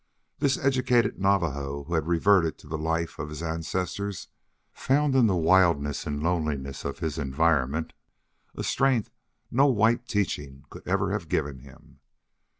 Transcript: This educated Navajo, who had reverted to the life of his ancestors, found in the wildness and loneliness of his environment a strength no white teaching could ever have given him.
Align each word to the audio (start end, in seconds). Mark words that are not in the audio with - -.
This 0.39 0.57
educated 0.57 1.19
Navajo, 1.19 1.83
who 1.83 1.93
had 1.93 2.07
reverted 2.07 2.57
to 2.57 2.67
the 2.67 2.75
life 2.79 3.19
of 3.19 3.29
his 3.29 3.43
ancestors, 3.43 4.29
found 4.73 5.15
in 5.15 5.27
the 5.27 5.35
wildness 5.35 6.07
and 6.07 6.23
loneliness 6.23 6.83
of 6.83 6.97
his 6.97 7.19
environment 7.19 7.93
a 8.55 8.63
strength 8.63 9.11
no 9.51 9.67
white 9.67 10.07
teaching 10.07 10.65
could 10.71 10.87
ever 10.87 11.11
have 11.11 11.29
given 11.29 11.59
him. 11.59 11.99